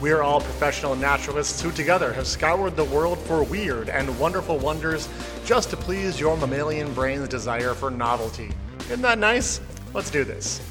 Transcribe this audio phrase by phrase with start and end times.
[0.00, 4.56] We are all professional naturalists who together have scoured the world for weird and wonderful
[4.56, 5.08] wonders
[5.44, 8.52] just to please your mammalian brain's desire for novelty.
[8.82, 9.60] Isn't that nice?
[9.92, 10.62] Let's do this.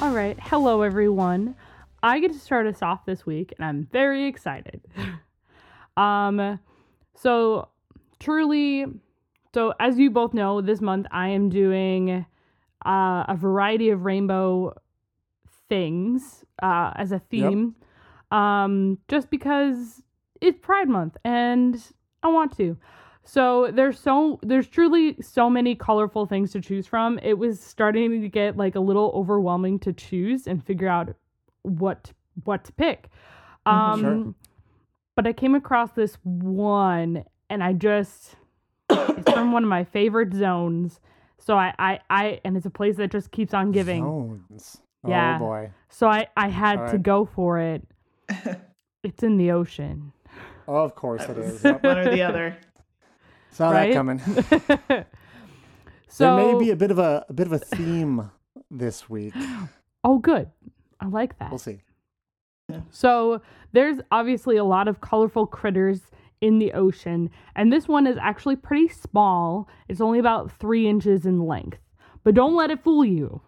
[0.00, 0.38] All right.
[0.40, 1.56] Hello, everyone.
[2.00, 4.80] I get to start us off this week, and I'm very excited.
[5.96, 6.60] um,
[7.16, 7.70] so
[8.20, 8.86] truly,
[9.52, 12.24] so as you both know, this month I am doing
[12.86, 14.76] uh, a variety of rainbow
[15.68, 17.74] things uh, as a theme,
[18.30, 20.02] um, just because
[20.40, 21.82] it's Pride Month and
[22.22, 22.76] I want to.
[23.24, 27.18] So there's so there's truly so many colorful things to choose from.
[27.22, 31.14] It was starting to get like a little overwhelming to choose and figure out
[31.62, 32.12] what
[32.44, 33.10] what to pick.
[33.66, 34.34] Um Sure.
[35.14, 38.36] but I came across this one and I just
[38.90, 41.00] it's from one of my favorite zones.
[41.38, 44.04] So I I I and it's a place that just keeps on giving.
[44.04, 44.78] Zones.
[45.06, 45.36] Yeah.
[45.36, 45.70] Oh boy.
[45.88, 47.82] So I I had All to go for it.
[49.02, 50.12] it's in the ocean.
[50.66, 51.64] Of course it is.
[51.64, 51.82] Yep.
[51.82, 52.56] One or the other.
[53.50, 53.92] Saw Right?
[53.92, 54.18] that coming.
[56.08, 58.30] so there may be a bit of a, a bit of a theme
[58.70, 59.34] this week.
[60.04, 60.50] Oh good.
[61.00, 61.50] I like that.
[61.50, 61.80] We'll see.
[62.90, 63.40] So
[63.72, 66.02] there's obviously a lot of colorful critters
[66.42, 69.68] in the ocean, and this one is actually pretty small.
[69.88, 71.78] It's only about three inches in length,
[72.24, 73.40] but don't let it fool you.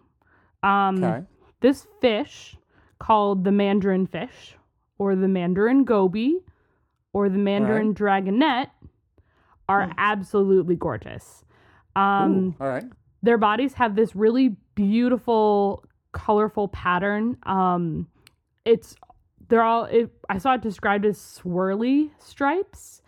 [0.63, 1.25] Um, Okay.
[1.61, 2.57] This fish,
[2.99, 4.55] called the mandarin fish,
[4.97, 6.39] or the mandarin goby,
[7.13, 8.67] or the mandarin dragonet,
[9.69, 11.43] are absolutely gorgeous.
[11.95, 12.83] Um, Ooh, all right.
[13.23, 15.83] their bodies have this really beautiful
[16.13, 18.07] colorful pattern um
[18.65, 18.95] it's
[19.47, 23.00] they're all it, i saw it described as swirly stripes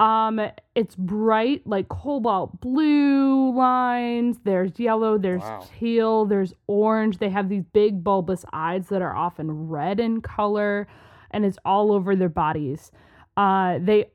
[0.00, 0.40] um
[0.76, 5.66] it's bright like cobalt blue lines there's yellow there's Wow.
[5.78, 10.86] teal there's orange they have these big bulbous eyes that are often red in color
[11.32, 12.92] and it's all over their bodies
[13.36, 14.10] uh they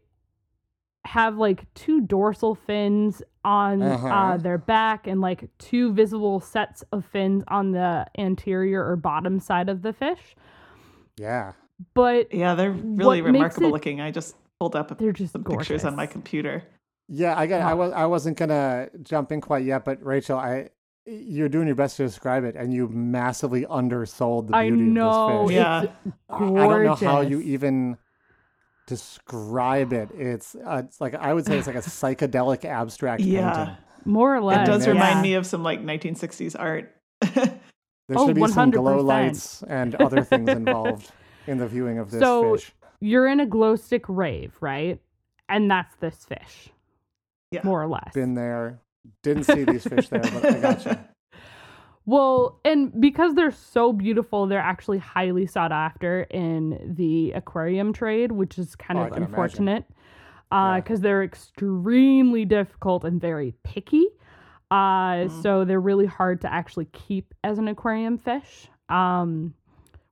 [1.06, 4.08] have like two dorsal fins on Uh-huh.
[4.08, 9.38] uh, their back and like two visible sets of fins on the anterior or bottom
[9.42, 10.34] side of the fish.
[11.18, 11.52] Yeah.
[11.94, 14.00] But Yeah, they're really remarkable it- looking.
[14.00, 16.64] I just pulled up they're just some pictures on my computer.
[17.10, 20.70] Yeah, I got I was I wasn't gonna jump in quite yet, but Rachel, I
[21.06, 25.42] you're doing your best to describe it and you massively undersold the I beauty know
[25.42, 25.64] of this fish.
[25.64, 25.82] Yeah.
[25.84, 25.92] it's
[26.30, 26.62] I- gorgeous.
[26.62, 27.98] I don't know how you even
[28.88, 30.10] describe it.
[30.18, 33.54] It's uh, it's like I would say it's like a psychedelic abstract Yeah.
[33.54, 33.78] painting.
[34.06, 34.68] more or less.
[34.68, 34.94] It does yeah.
[34.94, 36.94] remind me of some like 1960s art.
[37.22, 37.60] There
[38.18, 41.10] Oh, should be some glow lights and other things involved
[41.48, 42.72] in the viewing of this So- fish.
[43.04, 45.02] You're in a glow stick rave, right?
[45.50, 46.70] And that's this fish,
[47.52, 47.62] Yeah.
[47.64, 48.14] more or less.
[48.14, 48.80] Been there.
[49.24, 51.10] Didn't see these fish there, but I gotcha.
[52.06, 58.34] Well, and because they're so beautiful, they're actually highly sought after in the aquarium trade,
[58.34, 59.34] which is kind Oh, of can imagine.
[59.34, 59.86] unfortunate
[60.52, 60.82] Yeah.
[60.82, 64.06] because they're extremely difficult and very picky.
[64.70, 65.42] Uh, Mm-hmm.
[65.44, 69.54] So they're really hard to actually keep as an aquarium fish, um,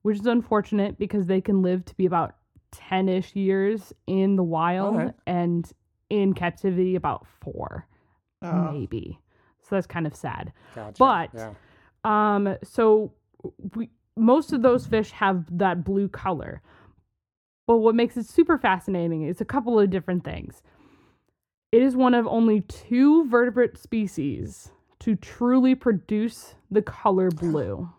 [0.03, 2.35] which is unfortunate because they can live to be about
[2.71, 5.15] 10 ish years in the wild Alright.
[5.27, 5.69] and
[6.09, 7.87] in captivity about four,
[8.41, 8.71] Oh.
[8.71, 9.19] maybe.
[9.61, 10.51] So that's kind of sad.
[10.75, 10.95] Gotcha.
[10.99, 11.53] But- yeah.
[12.03, 13.13] Um, so
[13.75, 16.61] we most of those fish have that blue color.
[17.67, 20.61] But what makes it super fascinating is a couple of different things.
[21.71, 27.89] It is one of only two vertebrate species to truly produce the color blue.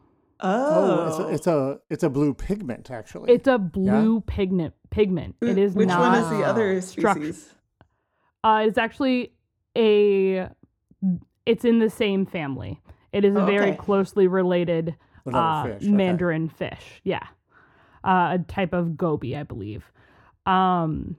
[0.42, 1.24] Oh, it's Oh.
[1.24, 3.32] a, it's a it's a blue pigment actually.
[3.32, 5.36] It's a blue pigment pigment.
[5.40, 7.54] It is Which not one is the other structure- species?
[8.44, 9.32] uh it's actually
[9.76, 10.48] a
[11.46, 12.80] it's in the same family.
[13.12, 13.76] It is a Oh, very okay.
[13.76, 14.96] closely related
[15.32, 15.88] uh, fish, okay.
[15.92, 17.00] mandarin fish.
[17.04, 17.26] Yeah,
[18.04, 19.84] uh, a type of goby, I believe.
[20.46, 21.16] Um,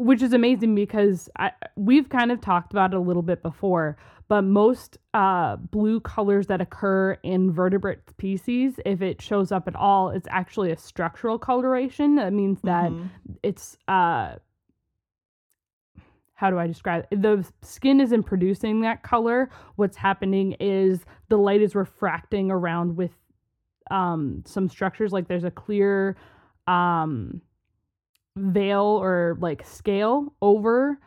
[0.00, 3.96] which is amazing because I, we've kind of talked about it a little bit before,
[4.28, 9.76] but most uh, blue colors that occur in vertebrate species, if it shows up at
[9.76, 12.14] all, it's actually a structural coloration.
[12.14, 13.08] That means that Mhm.
[13.42, 14.36] it's uh
[16.34, 17.20] how do I describe it?
[17.20, 19.50] The skin isn't producing that color.
[19.76, 23.10] What's happening is the light is refracting around with
[23.90, 26.16] um some structures like there's a clear
[26.66, 27.42] um
[28.40, 30.98] veil or like scale over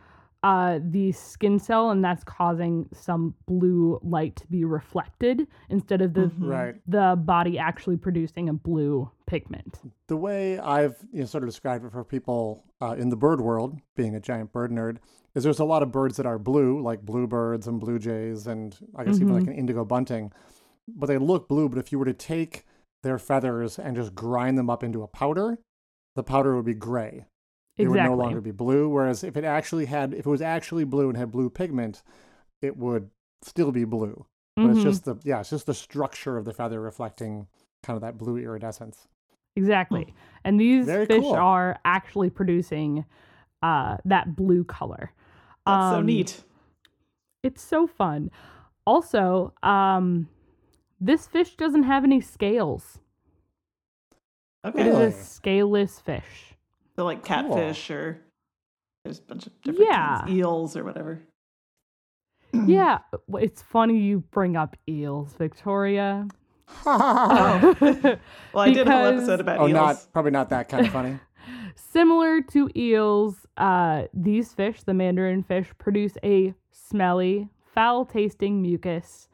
[0.43, 6.13] uh, the skin cell, and that's causing some blue light to be reflected instead of
[6.13, 6.49] the Mhm.
[6.49, 6.75] Right.
[6.85, 9.79] the body actually producing a blue pigment.
[10.07, 13.39] The way I've you know, sort of described it for people uh, in the bird
[13.39, 14.97] world, being a giant bird nerd,
[15.33, 18.77] is there's a lot of birds that are blue, like bluebirds and blue jays, and
[18.97, 20.33] I guess even like an indigo bunting.
[20.89, 21.69] But they look blue.
[21.69, 22.65] But if you were to take
[23.01, 25.57] their feathers and just grind them up into a powder,
[26.15, 27.25] the powder would be gray.
[27.77, 28.01] It Exactly.
[28.01, 28.87] would no longer be blue.
[28.89, 32.03] Whereas if it actually had, if it was actually blue and had blue pigment,
[32.61, 33.09] it would
[33.41, 34.25] still be blue.
[34.55, 34.83] But it's Mhm.
[34.83, 37.47] just the yeah, it's just the structure of the feather reflecting
[37.81, 39.07] kind of that blue iridescence.
[39.55, 40.13] Exactly.
[40.43, 41.33] And these Very fish cool.
[41.33, 43.05] are actually producing
[43.61, 45.11] uh, that blue color.
[45.65, 46.43] That's so Um, neat.
[47.43, 48.29] It's so fun.
[48.85, 50.27] Also, um,
[50.99, 52.99] this fish doesn't have any scales.
[54.63, 54.81] It Okay.
[54.89, 55.05] is Really?
[55.07, 56.55] a scaleless fish.
[56.95, 57.25] So like Cool.
[57.27, 58.21] catfish or
[59.03, 61.19] there's a bunch of different kinds, eels or whatever.
[62.67, 62.99] Yeah,
[63.33, 66.27] it's funny you bring up eels, Victoria.
[66.85, 67.75] Oh.
[68.53, 69.73] Well, I did a whole episode about oh, eels.
[69.73, 71.19] not probably not that kind of funny.
[71.75, 79.27] Similar to eels, uh, these fish, the mandarin fish, produce a smelly, foul tasting mucus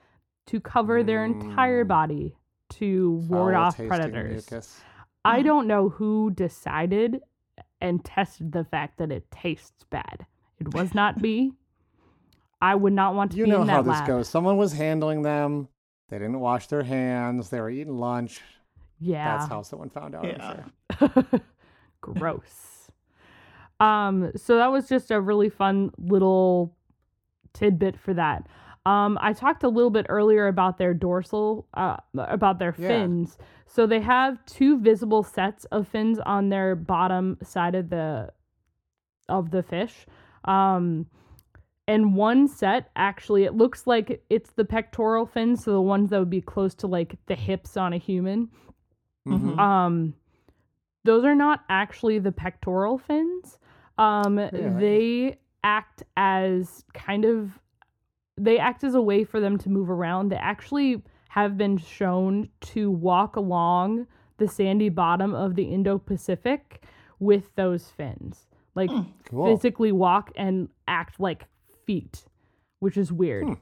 [0.48, 1.90] to cover their entire Mm.
[1.90, 2.36] body
[2.70, 4.50] to ward off Foul-tasting predators.
[4.50, 4.82] mucus.
[5.30, 5.46] I Mm.
[5.46, 7.22] don't know who decided
[7.82, 10.26] and tested the fact that it tastes bad.
[10.60, 11.54] It was not me.
[12.62, 14.08] I would not want to You be know how this lab.
[14.08, 14.28] goes.
[14.28, 15.70] Someone was handling them.
[16.10, 17.50] They didn't wash their hands.
[17.50, 18.42] They were eating lunch.
[19.00, 19.38] Yeah.
[19.38, 20.26] That's how someone found out.
[20.26, 20.64] Yeah.
[20.98, 21.24] Sure.
[22.02, 22.92] Gross.
[23.80, 26.76] Um, so that was just a really fun little
[27.54, 28.46] tidbit for that.
[28.86, 32.88] Um, I talked a little bit earlier about their dorsal, uh, about their Yeah.
[32.88, 33.38] fins.
[33.66, 38.32] So they have two visible sets of fins on their bottom side of the
[39.28, 40.08] of the fish.
[40.46, 41.06] Um,
[41.88, 46.18] and one set actually, it looks like it's the pectoral fins, so the ones that
[46.20, 48.50] would be close to like the hips on a human.
[49.28, 49.60] Mhm.
[49.60, 50.14] Um,
[51.04, 53.60] those are not actually the pectoral fins.
[54.00, 54.70] Um, Really?
[54.80, 57.60] they act as kind of
[58.40, 60.30] they act as a way for them to move around.
[60.30, 64.08] They actually have been shown to walk along
[64.38, 66.84] the sandy bottom of the Indo-Pacific
[67.20, 68.48] with those fins.
[68.76, 68.90] Like
[69.26, 69.56] Cool.
[69.56, 71.46] physically walk and act like
[71.86, 72.24] feet,
[72.80, 73.58] which is weird.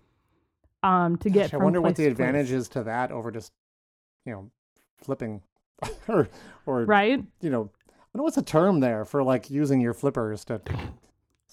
[0.83, 2.11] Um, to get Gosh, I wonder what the to place.
[2.11, 3.51] advantage is to that over just,
[4.25, 4.51] you know,
[4.97, 5.41] flipping,
[6.07, 6.29] or
[6.65, 7.23] or right?
[7.41, 10.61] you know, I know what's a term there for like using your flippers to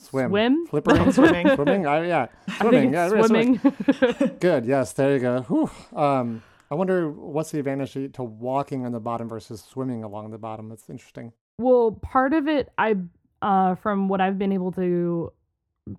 [0.05, 0.31] swim.
[0.31, 0.67] Swim?
[0.67, 1.12] Flippering.
[1.12, 1.49] Swimming.
[1.55, 1.87] swimming.
[1.87, 2.27] I, yeah.
[2.59, 2.93] Swimming.
[2.93, 3.59] yeah, swimming.
[3.59, 4.37] swimming.
[4.41, 4.67] Good.
[4.67, 4.93] Yes.
[4.93, 5.41] There you go.
[5.43, 5.71] Whew.
[5.99, 10.31] Um, I wonder what's the advantage to- to walking on the bottom versus swimming along
[10.31, 10.69] the bottom.
[10.69, 11.33] That's interesting.
[11.59, 12.97] Well, part of it, I,
[13.43, 15.33] uh, from what I've been able to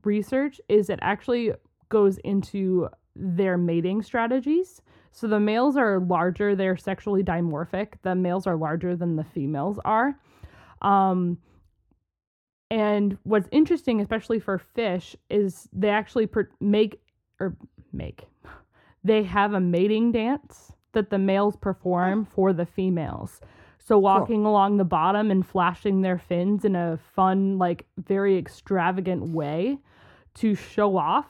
[0.03, 1.53] research, is it actually
[1.89, 4.81] goes into their mating strategies.
[5.11, 7.93] So the males are larger; they're sexually dimorphic.
[8.01, 10.19] The males are larger than the females are.
[10.81, 11.37] Um,
[12.71, 16.99] and what's interesting, especially for fish, is they actually per- make
[17.39, 17.55] or
[17.93, 18.25] make
[19.03, 23.41] they have a mating dance that the males perform for the females.
[23.77, 29.29] So walking along the bottom and flashing their fins in a fun, like very extravagant
[29.29, 29.77] way
[30.35, 31.27] to show off.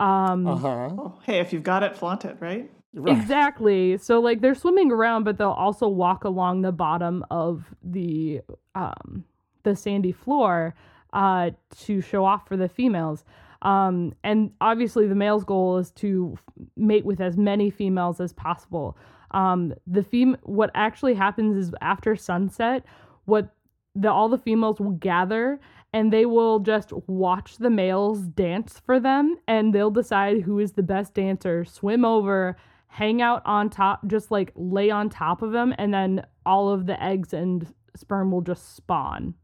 [0.00, 0.88] Um, Uh huh.
[0.96, 2.70] Oh, hey, if you've got it, flaunt it, right?
[2.94, 3.16] Right.
[3.16, 3.98] Exactly.
[3.98, 8.40] So like they're swimming around, but they'll also walk along the bottom of the
[8.74, 9.24] um
[9.62, 10.74] the sandy floor
[11.12, 13.24] uh to show off for the females.
[13.62, 16.36] Um and obviously the male's goal is to
[16.76, 18.96] mate with as many females as possible.
[19.30, 22.84] Um the fem what actually happens is after sunset,
[23.24, 23.54] what
[23.94, 25.60] the all the females will gather
[25.92, 30.72] and they will just watch the males dance for them and they'll decide who is
[30.72, 32.56] the best dancer, swim over,
[32.92, 36.86] hang out on top, just like lay on top of them, and then all of
[36.86, 39.34] the eggs and sperm will just spawn.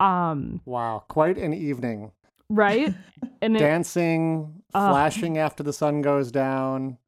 [0.00, 1.04] Um, Wow.
[1.08, 2.12] Quite an evening.
[2.48, 2.94] right?
[3.42, 6.98] And it, Dancing, Uh, flashing after the sun goes down.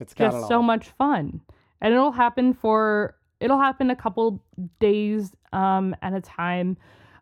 [0.00, 0.48] It's got it just all.
[0.48, 1.40] so much fun.
[1.80, 4.42] And it'll happen for it'll happen a couple
[4.80, 6.76] days um at a time.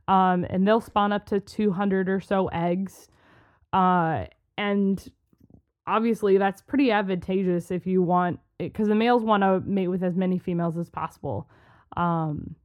[0.08, 3.08] Um and they'll spawn up to 200 or so eggs.
[3.72, 4.26] Uh
[4.58, 5.08] and
[5.86, 10.02] obviously that's pretty advantageous if you want it cuz the males want to mate with
[10.02, 11.48] as many females as possible.
[11.96, 12.56] Um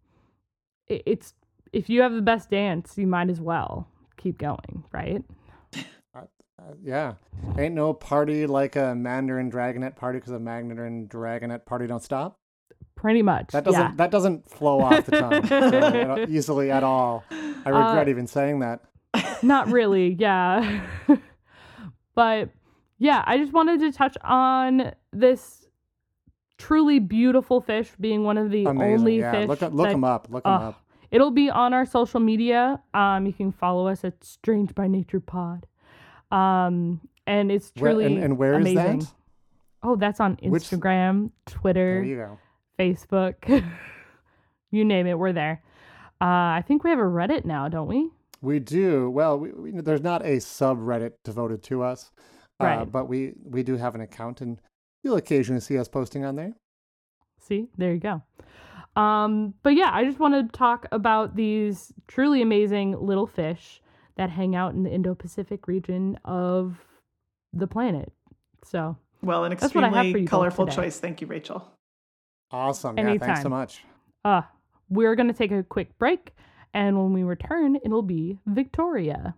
[0.87, 1.33] it, it's
[1.75, 5.23] if you have the best dance, you might as well keep going, right?
[6.57, 7.13] Uh, yeah.
[7.59, 12.39] Ain't no party like a Mandarin Dragonet party because a Mandarin Dragonet party don't stop.
[12.95, 13.49] Pretty much.
[13.51, 13.91] That doesn't yeah.
[13.97, 17.25] that doesn't flow off the tongue uh, easily at all.
[17.29, 18.81] I regret Uh, even saying that.
[19.43, 20.81] Not really, yeah.
[22.15, 22.49] but
[22.97, 25.67] yeah, I just wanted to touch on this
[26.57, 28.93] truly beautiful fish being one of the Amazing.
[28.93, 29.31] only yeah.
[29.31, 29.47] fish.
[29.49, 30.27] Look, look that- them up.
[30.31, 30.84] Look them up.
[31.15, 32.81] It'll be on our social media.
[32.93, 35.65] Um, you can follow us at Strange by Nature Pod.
[36.29, 38.99] Um, and it's Where- truly and, and where is amazing.
[38.99, 39.13] that?
[39.81, 42.39] Oh, that's on Which- Instagram, Twitter, There you go.
[42.77, 43.35] Facebook.
[44.71, 45.61] you name it, we're there.
[46.19, 48.09] Uh, I think we have a Reddit now, don't we?
[48.41, 49.09] We do.
[49.09, 52.11] Well, we, we, there's not a subreddit devoted to us,
[52.59, 52.91] uh, Right.
[52.91, 54.59] but we we do have an account, and
[55.03, 56.53] you'll occasionally see us posting on there.
[57.39, 58.21] See, there you go.
[58.95, 63.81] Um, but yeah, I just want to talk about these truly amazing little fish
[64.15, 66.77] that hang out in the Indo Pacific region of
[67.51, 68.11] the planet.
[68.63, 70.99] So, Well, an That's what I have for extremely you colorful choice.
[70.99, 71.69] Thank you, Rachel.
[72.51, 72.97] Awesome.
[72.97, 73.17] Yeah.
[73.17, 73.83] Thanks so much.
[74.23, 74.41] uh,
[74.89, 76.31] we're going to take a quick break.
[76.73, 79.35] And when we return, it'll be Victoria.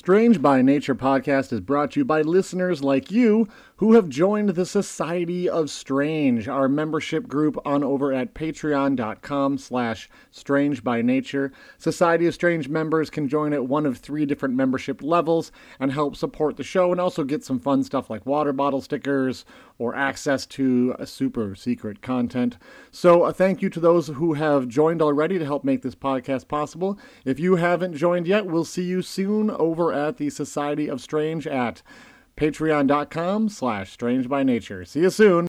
[0.00, 3.46] Strange by Nature podcast is brought to you by listeners like you
[3.80, 10.10] who have joined the Society of Strange, our membership group on over at patreon.com slash
[10.30, 11.50] strange by nature.
[11.78, 16.14] Society of Strange members can join at one of three different membership levels and help
[16.14, 19.46] support the show and also get some fun stuff like water bottle stickers
[19.78, 22.58] or access to super secret content.
[22.90, 26.48] So a thank you to those who have joined already to help make this podcast
[26.48, 26.98] possible.
[27.24, 31.46] If you haven't joined yet, we'll see you soon over at the Society of Strange
[31.46, 31.80] at
[32.40, 34.84] patreon.com slash strange by nature.
[34.86, 35.46] See you soon.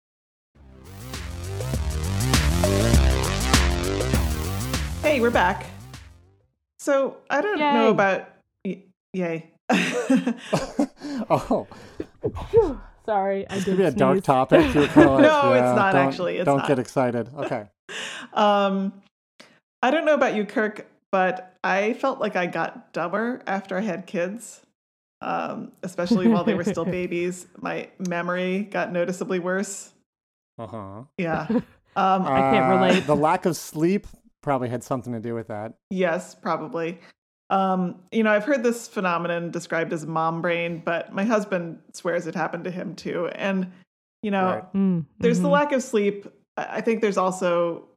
[5.02, 5.66] Hey, we're back.
[6.80, 7.74] So I don't Yay.
[7.74, 8.30] know about.
[8.66, 8.84] y-
[9.14, 9.52] Yay.
[11.30, 11.68] oh,
[13.06, 14.74] Sorry, I it's did gonna be a dark topic.
[14.76, 16.68] You're kinda like, No, it's yeah, not don't- actually, it's don't not.
[16.68, 17.30] get excited.
[17.36, 17.66] Okay.
[18.34, 18.94] um,
[19.82, 23.82] I don't know about you, Kirk, but I felt like I got dumber after I
[23.82, 24.62] had kids,
[25.22, 27.48] um, especially while they were still babies.
[27.62, 29.94] My memory got noticeably worse.
[30.58, 31.04] Uh huh.
[31.18, 31.48] Yeah.
[31.94, 33.06] Um, I can't relate.
[33.06, 34.08] The lack of sleep
[34.42, 35.74] probably had something to do with that.
[35.90, 37.00] Yes, probably.
[37.50, 42.28] Um, you know, I've heard this phenomenon described as mom brain, but my husband swears
[42.28, 43.28] it happened to him too.
[43.36, 43.74] And,
[44.24, 44.74] you know, Right.
[44.74, 45.52] Mm, there's the mhm.
[45.52, 46.28] lack of sleep.
[46.56, 47.90] I I think there's also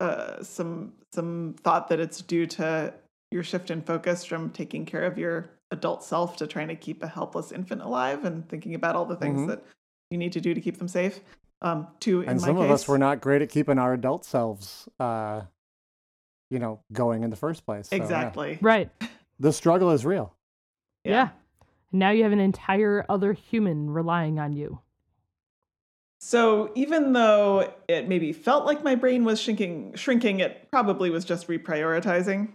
[0.00, 2.92] uh, some some thought that it's due to
[3.30, 7.02] your shift in focus from taking care of your adult self to trying to keep
[7.02, 9.46] a helpless infant alive and thinking about all the things Mhm.
[9.48, 9.64] that
[10.10, 11.20] you need to do to keep them safe.
[11.62, 12.64] Um, two in and my some case.
[12.64, 15.42] of us were not great at keeping our adult selves, uh,
[16.50, 17.88] you know, going in the first place.
[17.88, 18.02] So, yeah.
[18.02, 18.58] exactly.
[18.60, 18.90] Right.
[19.38, 20.34] The struggle is real.
[21.04, 21.30] Yeah.
[21.92, 24.80] Now you have an entire other human relying on you.
[26.20, 31.24] So even though it maybe felt like my brain was shrinking, shrinking, it probably was
[31.24, 32.48] just reprioritizing.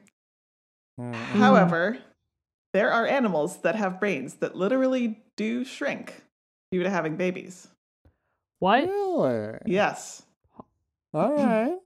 [1.00, 1.14] Mm.
[1.16, 1.98] However,
[2.76, 6.22] there are animals that have brains that literally do shrink
[6.74, 7.70] due to having babies.
[8.60, 8.84] What?
[8.90, 9.60] Really?
[9.66, 10.24] Yes.
[11.14, 11.78] All right.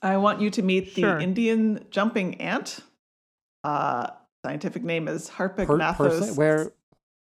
[0.00, 1.18] I want you to meet the Sure.
[1.18, 2.80] Indian jumping ant.
[3.62, 4.06] Uh,
[4.42, 5.96] scientific name is Per- Harpegnathos.
[5.98, 6.72] person, where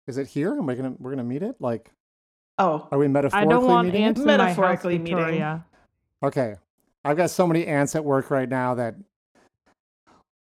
[0.07, 0.53] is it here?
[0.57, 1.57] Am I gonna we're gonna meet it?
[1.59, 1.91] Like,
[2.57, 3.41] Oh, are we metaphorically?
[3.41, 4.23] I metaphorically don't want meeting ants it?
[4.23, 5.17] in my house, Metaphorically meeting.
[5.17, 5.65] Victoria.
[6.23, 6.55] Okay.
[7.03, 8.95] I've got so many ants at work right now that.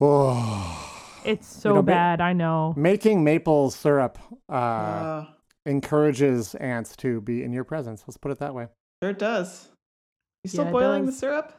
[0.00, 0.84] Oh.
[1.24, 2.74] It's so know, ma- bad, I know.
[2.76, 5.26] Making maple syrup uh, uh,
[5.66, 8.04] encourages ants to be in your presence.
[8.06, 8.68] Let's put it that way.
[9.02, 9.68] sure it does.
[10.44, 11.54] You still Yeah, it boiling the syrup?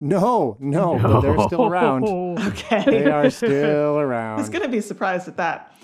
[0.00, 2.04] No, no, but they're still around.
[2.48, 2.84] Okay.
[2.86, 4.38] They are still I around.
[4.38, 5.74] was going to be surprised at that.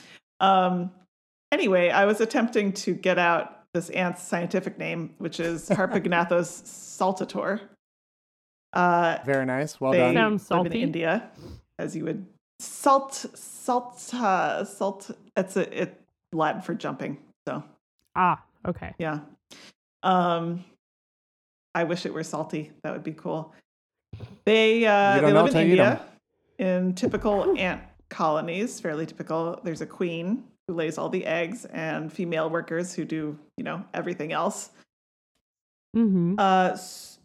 [0.40, 0.90] Um,
[1.52, 7.60] anyway, I was attempting to get out this ant's scientific name, which is Harpegnathos saltator.
[8.72, 9.80] Uh, Very nice.
[9.80, 10.14] Well they done.
[10.14, 10.78] Sounds live salty.
[10.78, 11.30] in India,
[11.78, 12.24] as you would
[12.58, 15.10] salt salt uh, salt.
[15.36, 16.00] It's a it
[16.32, 17.18] Latin for jumping.
[17.48, 17.62] So
[18.14, 18.94] Ah, okay.
[18.98, 19.20] yeah.
[20.02, 20.64] Um,
[21.74, 22.72] I wish it were salty.
[22.82, 23.52] That would be cool.
[24.44, 25.92] They uh, they know live in till you eat 'em.
[25.92, 26.06] India
[26.58, 29.60] in typical ant colonies, fairly typical.
[29.62, 33.84] There's a queen who lays all the eggs, and female workers who do you know
[33.92, 34.70] everything else.
[35.96, 36.34] Mm-hmm.
[36.38, 36.76] Uh,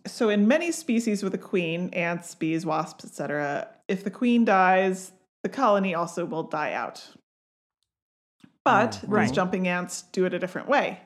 [0.08, 5.12] so in many species with a queen, ants, bees, wasps, etc., if the queen dies,
[5.44, 7.08] the colony also will die out.
[8.64, 11.00] But Mm, these jumping ants do it a different way.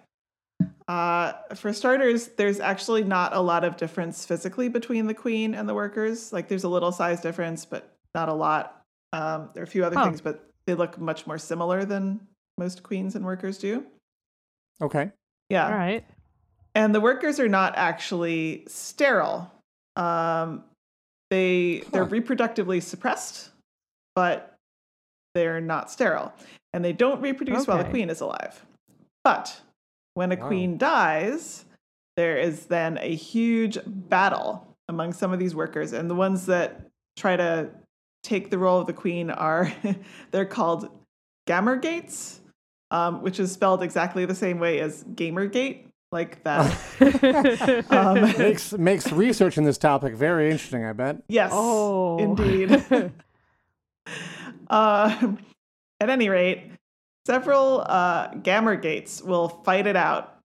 [0.88, 5.68] Uh, for starters, there's actually not a lot of difference physically between the queen and
[5.68, 6.32] the workers.
[6.34, 8.82] Like there's a little size difference, but not a lot.
[9.14, 10.06] Um, there are a few other Huh.
[10.06, 12.20] things, but they look much more similar than
[12.58, 13.86] most queens and workers do.
[14.82, 15.12] Okay.
[15.50, 15.66] Yeah.
[15.68, 16.06] All right.
[16.76, 19.50] And the workers are not actually sterile.
[19.96, 20.66] Um,
[21.30, 23.50] they they're reproductively suppressed,
[24.16, 24.56] but
[25.34, 26.34] they're not sterile,
[26.74, 28.66] and they don't reproduce while the queen is alive.
[29.24, 29.62] But
[30.14, 30.48] when a Wow.
[30.48, 31.66] queen dies,
[32.16, 36.82] there is then a huge battle among some of these workers, and the ones that
[37.18, 37.70] try to
[38.24, 39.72] take the role of the queen are
[40.32, 40.90] they're called
[41.48, 42.40] gamergates,
[42.92, 47.86] um, which is spelled exactly the same way as gamergate, like that.
[47.92, 50.86] um, makes makes research in this topic very interesting.
[50.86, 51.18] I bet.
[51.28, 52.18] yes, oh.
[52.20, 53.12] indeed.
[54.70, 55.34] Uh,
[56.00, 56.72] at any rate,
[57.26, 60.38] several uh, gamergates will fight it out,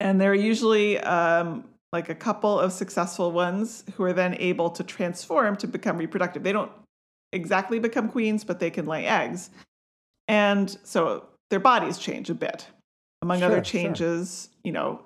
[0.00, 4.70] and there are usually um, like a couple of successful ones who are then able
[4.70, 6.42] to transform to become reproductive.
[6.42, 6.72] They don't
[7.32, 9.50] exactly become queens, but they can lay eggs,
[10.28, 12.66] and so their bodies change a bit.
[13.20, 13.80] Among other Sure, sure.
[13.82, 15.02] changes, you know,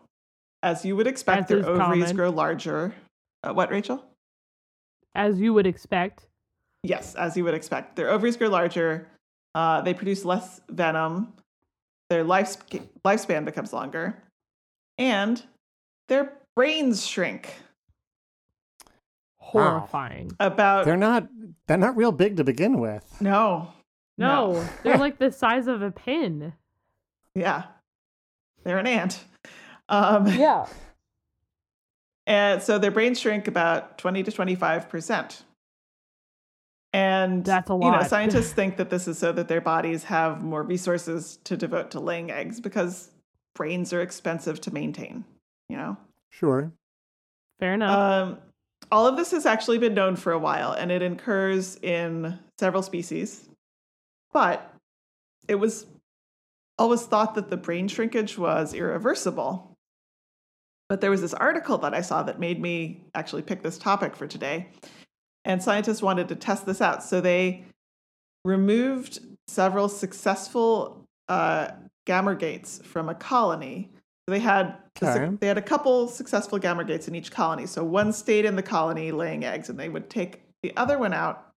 [0.63, 2.17] as you would expect, As their ovaries common.
[2.17, 2.95] grow larger.
[3.43, 4.05] Uh, what, Rachel?
[5.15, 6.27] As you would expect.
[6.83, 7.97] Yes, as you would expect.
[7.97, 9.07] Their ovaries grow larger.
[9.55, 11.33] Uh, they produce less venom.
[12.11, 12.57] Their life
[13.05, 14.23] lifespan becomes longer,
[14.99, 15.43] and
[16.09, 17.55] their brains shrink.
[19.39, 20.33] Horrifying.
[20.41, 21.29] About They're not
[21.67, 23.05] they're not real big to begin with.
[23.21, 23.73] no,
[24.19, 26.53] No, they're like the size of a pin.
[27.35, 27.65] yeah,
[28.65, 29.25] they're an ant.
[29.89, 30.67] Um, Yeah.
[32.27, 35.43] and so their brains shrink about twenty to twenty five percent.
[36.93, 40.43] And That's a You know, scientists think that this is so that their bodies have
[40.43, 43.11] more resources to devote to laying eggs because
[43.55, 45.25] brains are expensive to maintain.
[45.69, 45.97] You know.
[46.31, 46.73] Sure.
[47.61, 47.99] Fair enough.
[47.99, 48.39] Um,
[48.91, 52.83] all of this has actually been known for a while, and it occurs in several
[52.83, 53.49] species.
[54.33, 54.75] But
[55.49, 55.87] it was
[56.79, 59.77] always thought that the brain shrinkage was irreversible.
[60.89, 64.15] But there was this article that I saw that made me actually pick this topic
[64.17, 64.69] for today.
[65.45, 67.03] And scientists wanted to test this out.
[67.03, 67.65] So they
[68.45, 71.73] removed several successful uh,
[72.07, 73.91] gamergates from a colony.
[74.27, 75.37] They had the Okay.
[75.41, 77.67] they had a couple successful gamergates in each colony.
[77.67, 81.13] So one stayed in the colony laying eggs, and they would take the other one
[81.13, 81.53] out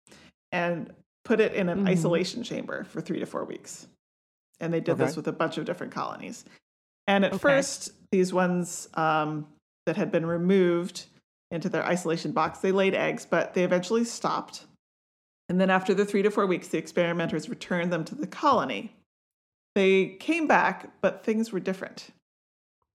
[0.51, 0.93] and
[1.25, 1.87] put it in an Mhm.
[1.89, 3.87] isolation chamber for three to four weeks.
[4.59, 6.45] And they did this with a bunch of different colonies.
[7.07, 7.39] And at Okay.
[7.41, 9.47] first, these ones um,
[9.85, 11.07] that had been removed
[11.53, 14.65] into their isolation box, they laid eggs, but they eventually stopped.
[15.47, 18.95] And then after the three to four weeks, the experimenters returned them to the colony.
[19.75, 22.09] They came back, but things were different.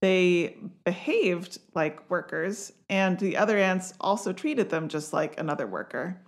[0.01, 6.21] They behaved like workers, and the other ants also treated them just like another worker.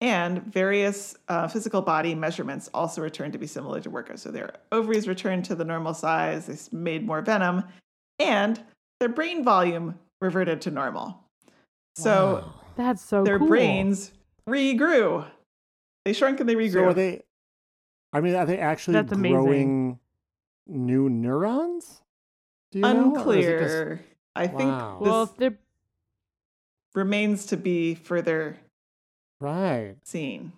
[0.00, 4.22] And various uh, physical body measurements also returned to be similar to workers.
[4.22, 7.64] So their ovaries returned to the normal size, they made more venom,
[8.18, 8.62] and
[9.00, 11.23] their brain volume reverted to normal.
[11.94, 12.54] So Wow.
[12.76, 13.48] That's so their cool.
[13.48, 14.12] brains
[14.48, 15.26] regrew.
[16.04, 16.72] They shrunk and they regrew.
[16.72, 17.22] So are they?
[18.12, 19.32] I mean, are they actually That's amazing.
[19.32, 19.98] growing
[20.66, 22.02] new neurons?
[22.72, 23.14] Do you know?
[23.14, 24.04] Or is it just- Unclear.
[24.36, 24.98] I think Wow.
[25.00, 25.58] this Well, if they're
[26.94, 28.56] remains to be further
[29.40, 29.96] right.
[30.04, 30.52] seen.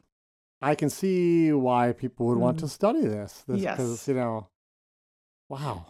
[0.62, 2.66] I can see why people would want Hmm.
[2.66, 3.42] to study this.
[3.46, 3.76] This Yes.
[3.76, 4.48] because you know,
[5.50, 5.84] wow.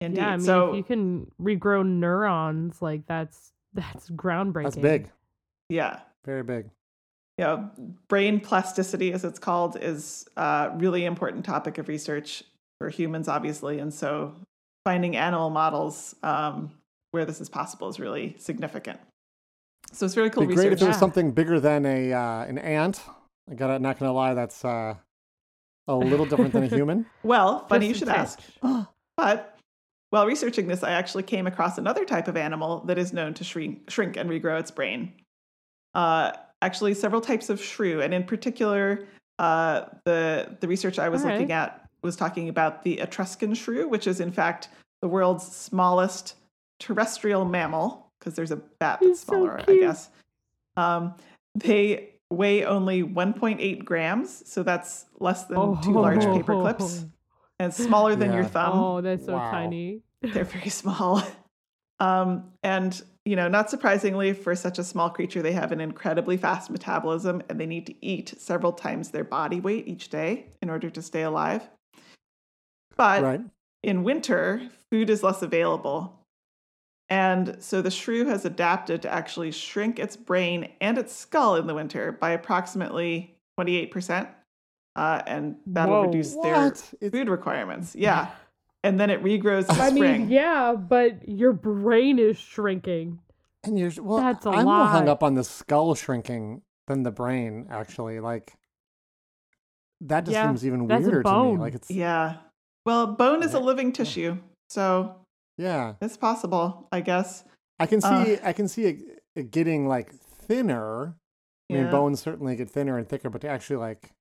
[0.00, 4.64] yeah, I mean, so if you can regrow neurons, like that's that's groundbreaking.
[4.64, 5.10] That's big.
[5.68, 6.70] yeah, Very big.
[7.38, 7.66] yeah,
[8.08, 12.42] brain plasticity, as it's called, is a really important topic of research
[12.80, 14.34] for humans, obviously, and so
[14.84, 16.70] finding animal models um,
[17.10, 18.98] where this is possible is really significant.
[19.92, 20.82] So it's very cool It'd be great if research.
[20.82, 21.00] it was Yeah.
[21.00, 23.00] something bigger than a uh, an ant.
[23.50, 24.94] I gotta not gonna lie, that's uh,
[25.88, 27.06] a little different than a human.
[27.22, 28.40] Well, funny you Just a should ask.
[29.16, 29.57] But
[30.10, 33.44] while researching this, I actually came across another type of animal that is known to
[33.44, 35.12] shrink, shrink and regrow its brain.
[35.94, 39.06] Uh, actually, several types of shrew, and in particular,
[39.38, 41.56] uh, the the research I was All looking right.
[41.56, 44.68] at was talking about the Etruscan shrew, which is in fact
[45.02, 46.34] the world's smallest
[46.80, 50.10] terrestrial mammal, because there's a bat that's He's so smaller, I guess.
[50.76, 51.14] Um,
[51.54, 57.04] they weigh only 1.8 grams, so that's less than two large paper clips,
[57.58, 58.74] and smaller than your thumb.
[58.74, 59.50] Oh, that's so Wow.
[59.50, 60.02] tiny.
[60.22, 61.22] They're very small.
[62.00, 66.36] Um, and, you know, not surprisingly, for such a small creature, they have an incredibly
[66.36, 70.70] fast metabolism and they need to eat several times their body weight each day in
[70.70, 71.68] order to stay alive.
[72.96, 73.40] But right.
[73.82, 76.14] in winter, food is less available.
[77.08, 81.66] And so the shrew has adapted to actually shrink its brain and its skull in
[81.66, 84.28] the winter by approximately 28%.
[84.98, 86.06] Uh, and that'll Whoa.
[86.06, 87.94] reduce their It's, food requirements.
[87.96, 88.30] Yeah.
[88.82, 90.22] And then it regrows in I spring.
[90.22, 93.20] mean, yeah, but your brain is shrinking.
[93.64, 94.18] And you're well.
[94.18, 97.66] That's a I'm more hung up on the skull shrinking than the brain.
[97.70, 98.54] Actually, like
[100.00, 101.22] that just Yeah, seems even weirder to me.
[101.22, 101.58] bone.
[101.58, 102.36] Like it's Yeah.
[102.86, 105.14] Well, bone is a living tissue, so
[105.58, 105.94] yeah.
[106.00, 107.44] it's possible, I guess.
[107.78, 108.08] I can see.
[108.36, 108.98] Uh, I can see it,
[109.36, 111.14] it getting like thinner.
[111.70, 114.12] I mean, bones certainly get thinner and thicker, but to actually like,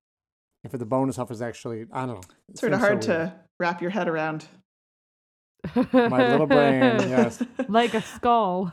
[0.73, 3.29] if the bone itself is actually, I don't know, It's sort of seems so hard
[3.29, 4.45] to wrap your head around.
[5.93, 7.41] My little brain, yes.
[7.67, 8.71] like a skull.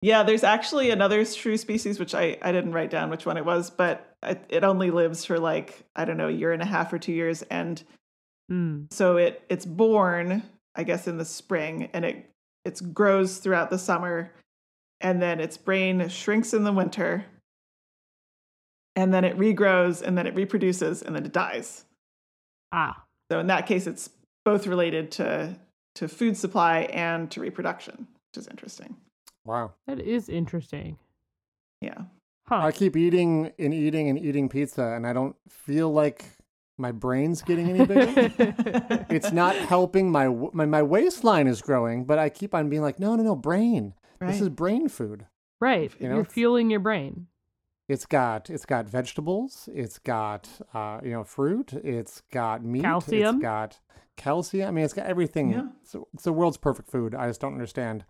[0.00, 3.44] Yeah, there's actually another shrew species, which I, I didn't write down which one it
[3.44, 6.66] was, but it, it only lives for like, I don't know, a year and a
[6.66, 7.42] half or two years.
[7.42, 7.82] And
[8.50, 8.90] Mm.
[8.90, 10.42] so it it's born,
[10.74, 12.30] I guess, in the spring and it
[12.64, 14.32] it grows throughout the summer.
[15.02, 17.26] And then its brain shrinks in the winter.
[18.98, 21.84] And then it regrows and then it reproduces and then it dies.
[22.72, 24.10] Ah, So in that case, it's
[24.44, 25.54] both related to
[25.94, 28.96] to food supply and to reproduction, which is interesting.
[29.44, 29.74] Wow.
[29.86, 30.98] that is interesting.
[31.80, 32.02] Yeah.
[32.48, 32.56] Huh.
[32.68, 36.24] I keep eating and eating and eating pizza, and I don't feel like
[36.76, 38.32] my brain's getting any bigger.
[39.10, 42.98] it's not helping my, my my waistline is growing, but I keep on being like,
[42.98, 43.94] no, no, no, brain.
[44.20, 45.26] This is brain food.
[45.60, 45.92] right.
[46.00, 47.28] You know, You're fueling your brain.
[47.88, 49.68] It's got it's got vegetables.
[49.72, 51.72] It's got uh, you know fruit.
[51.72, 52.82] It's got meat.
[52.82, 53.36] Calcium.
[53.36, 53.78] It's got
[54.16, 54.68] calcium.
[54.68, 55.50] I mean, it's got everything.
[55.52, 55.68] Yeah.
[55.82, 57.14] It's, it's the world's perfect food.
[57.14, 58.04] I just don't understand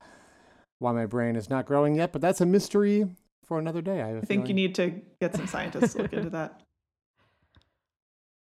[0.81, 2.13] why my brain is not growing yet.
[2.13, 3.07] But that's a mystery
[3.45, 4.03] for another day.
[4.03, 6.61] I, I think you need to get some scientists to look into that.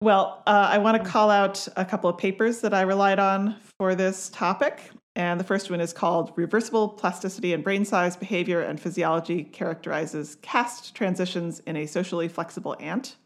[0.01, 3.57] Well, uh, I want to call out a couple of papers that I relied on
[3.79, 4.91] for this topic.
[5.17, 10.37] And the first one is called Reversible Plasticity and Brain Size, Behavior, and Physiology Characterizes
[10.43, 13.17] Caste Transitions in a Socially Flexible Ant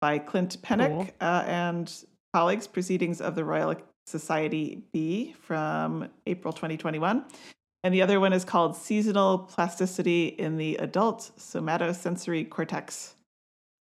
[0.00, 1.08] by Clint Penick Cool.
[1.20, 1.92] uh, and
[2.32, 3.74] colleagues, Proceedings of the Royal
[4.06, 7.24] Society B from April 2021.
[7.82, 13.14] And the other one is called Seasonal Plasticity in the Adult Somatosensory Cortex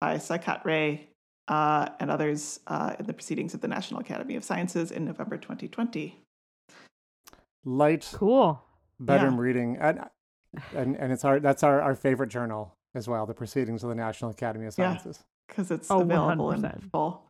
[0.00, 1.08] by Saikat Ray
[1.48, 5.38] uh, and others uh, in the Proceedings of the National Academy of Sciences in November
[5.38, 6.18] 2020.
[7.64, 8.62] Light Cool.
[8.98, 9.40] bedroom Yeah.
[9.40, 10.00] reading, and
[10.74, 13.26] and and it's our that's our, our favorite journal as well.
[13.26, 15.20] The Proceedings of the National Academy of Sciences.
[15.48, 16.90] Because it's Oh, available in 100%.
[16.92, 17.24] full.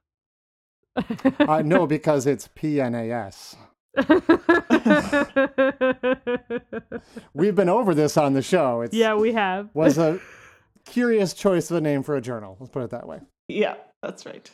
[1.48, 3.56] uh, no, because it's PNAS.
[7.34, 8.82] We've been over this on the show.
[8.82, 9.68] It's yeah, we have.
[9.74, 10.20] was a
[10.84, 12.56] curious choice of a name for a journal.
[12.60, 13.20] Let's put it that way.
[13.48, 14.50] Yeah, that's right.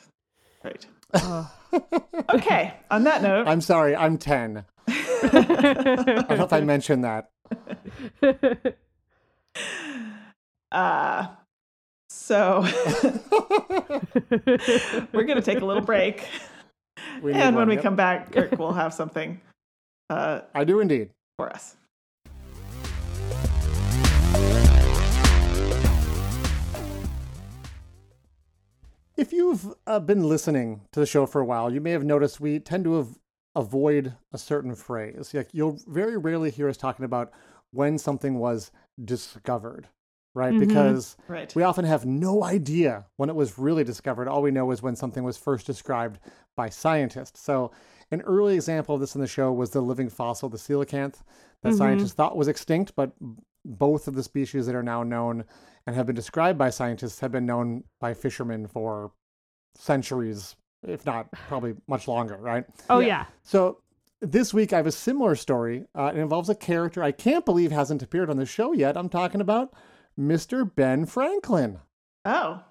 [0.64, 0.86] Right.
[1.14, 1.50] Oh.
[2.34, 2.74] Okay.
[2.90, 4.64] On that note, I'm sorry, I'm 10.
[5.22, 7.31] I hope I mentioned that.
[10.72, 11.26] uh,
[12.09, 12.61] so
[15.12, 16.26] we're going to take a little break.
[17.22, 17.83] We and when one, we yep.
[17.83, 19.40] come back, Kirk will have something
[20.11, 21.11] uh, I do indeed.
[21.37, 21.76] for us.
[29.16, 32.40] If you've uh, been listening to the show for a while, you may have noticed
[32.40, 33.18] we tend to av-
[33.56, 35.32] avoid a certain phrase.
[35.34, 37.32] Like you'll very rarely hear us talking about
[37.72, 38.70] when something was
[39.02, 39.88] discovered,
[40.34, 40.54] right?
[40.54, 40.60] Mhm.
[40.60, 41.54] Because Right.
[41.56, 44.28] we often have no idea when it was really discovered.
[44.28, 46.20] All we know is when something was first described
[46.56, 47.40] by scientists.
[47.40, 47.72] So,
[48.12, 51.22] an early example of this in the show was the living fossil, the coelacanth,
[51.62, 51.78] that Mhm.
[51.78, 53.12] scientists thought was extinct, but
[53.64, 55.44] both of the species that are now known
[55.86, 59.12] and have been described by scientists have been known by fishermen for
[59.74, 62.64] centuries, if not probably much longer, right?
[62.90, 63.06] oh Yeah.
[63.06, 63.24] yeah.
[63.42, 63.78] So
[64.20, 65.84] this week I have a similar story.
[65.94, 68.96] Uh, it involves a character I can't believe hasn't appeared on the show yet.
[68.96, 69.72] I'm talking about
[70.18, 70.68] Mr.
[70.74, 71.80] Ben Franklin.
[72.24, 72.62] Oh.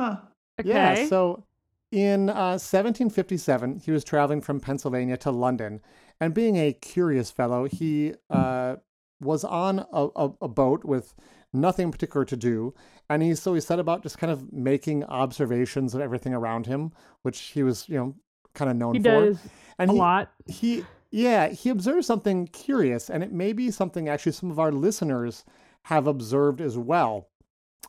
[0.00, 0.16] Huh.
[0.60, 0.68] Okay.
[0.68, 1.06] Yeah.
[1.06, 1.44] So
[1.92, 5.80] in uh, 1757, he was traveling from Pennsylvania to London,
[6.20, 8.76] and being a curious fellow, he uh,
[9.20, 11.14] was on a, a, a boat with
[11.52, 12.74] nothing in particular to do,
[13.08, 16.92] and he so he set about just kind of making observations of everything around him,
[17.22, 18.14] which he was, you know,
[18.54, 19.08] kind of known he for.
[19.08, 19.38] does
[19.78, 20.30] and a he, lot.
[20.46, 24.72] he yeah he observed something curious and it may be something actually some of our
[24.72, 25.44] listeners
[25.84, 27.28] have observed as well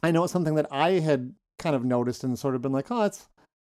[0.04, 2.90] i know it's something that i had kind of noticed and sort of been like
[2.92, 3.28] oh it's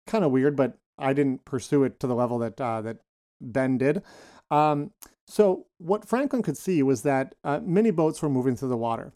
[0.06, 2.98] kind of weird but i didn't pursue it to the level that uh, that
[3.40, 4.04] ben did
[4.52, 4.92] um,
[5.26, 9.14] so what franklin could see was that uh, many boats were moving through the water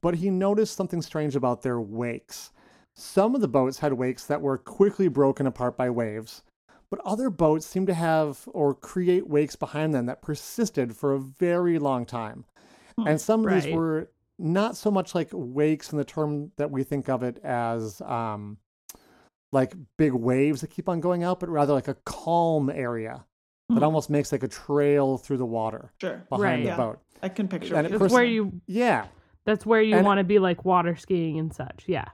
[0.00, 2.50] but he noticed something strange about their wakes
[2.94, 6.42] some of the boats had wakes that were quickly broken apart by waves
[6.90, 11.18] but other boats seemed to have or create wakes behind them that persisted for a
[11.18, 12.46] very long time.
[12.96, 16.84] And some of these were not so much like wakes in the term that we
[16.84, 18.56] think of it as um,
[19.52, 23.26] like big waves that keep on going out, but rather like a calm area
[23.68, 26.24] that almost makes like a trail through the water Sure.
[26.30, 26.62] behind Right.
[26.62, 26.76] the Yeah.
[26.78, 27.00] boat.
[27.22, 27.92] I can picture And it.
[27.92, 29.08] it That's where you Yeah.
[29.48, 31.84] That's where you want to be like water skiing and such.
[31.86, 32.04] Yeah.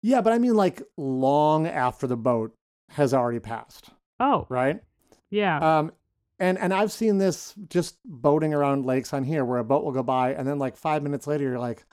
[0.00, 2.54] Yeah, but I mean like long after the boat
[2.90, 3.90] has already passed,
[4.20, 4.80] Oh, right?
[5.30, 5.58] yeah.
[5.78, 5.92] Um,
[6.38, 9.92] and and I've seen this just boating around lakes on here where a boat will
[9.92, 11.84] go by, and then like five minutes later, you're like,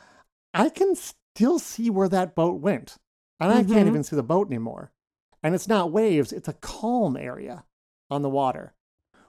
[0.54, 2.97] I can still see where that boat went,
[3.39, 3.88] and I can't Mhm.
[3.88, 4.91] even see the boat anymore.
[5.43, 7.65] And it's not waves; it's a calm area
[8.10, 8.73] on the water,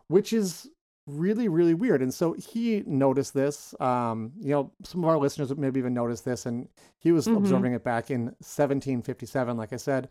[0.07, 0.71] which is
[1.09, 2.03] really really weird.
[2.03, 3.75] And so he noticed this.
[3.81, 6.69] Um, you know, some of our listeners maybe even noticed this, and
[6.99, 7.39] he was Mhm.
[7.39, 10.09] observing it back in 1757, like I said.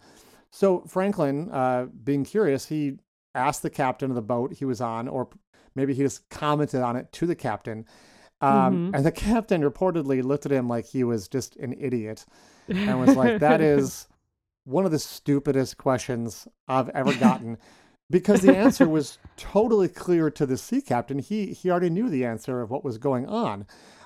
[0.49, 2.97] So Franklin, uh, being curious, he
[3.35, 5.27] asked the captain of the boat he was on, or
[5.75, 7.85] maybe he just commented on it to the captain.
[8.41, 8.95] Um, Mhm.
[8.95, 12.25] And the captain reportedly looked at him like he was just an idiot
[12.67, 14.07] and was like, That is
[14.63, 17.57] one of the stupidest questions I've ever gotten.
[18.09, 21.19] Because the answer was totally clear to the sea captain.
[21.19, 23.65] He, he already knew the answer of what was going on.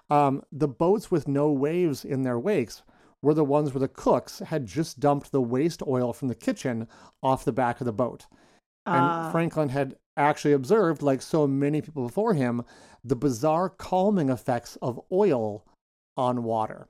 [0.09, 2.81] Um, the boats with no waves in their wakes
[3.21, 6.87] were the ones where the cooks had just dumped the waste oil from the kitchen
[7.21, 8.25] off the back of the boat.
[8.85, 9.29] And Ah.
[9.31, 12.63] Franklin had actually observed, like so many people before him,
[13.03, 15.63] the bizarre calming effects of oil
[16.17, 16.87] on water.